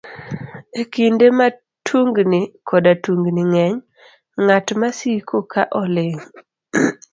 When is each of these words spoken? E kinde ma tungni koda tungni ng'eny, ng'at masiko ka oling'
E 0.81 0.83
kinde 0.93 1.27
ma 1.37 1.47
tungni 1.85 2.41
koda 2.67 2.93
tungni 3.03 3.41
ng'eny, 3.51 3.75
ng'at 4.43 4.67
masiko 4.79 5.37
ka 5.51 5.61
oling' 5.81 6.21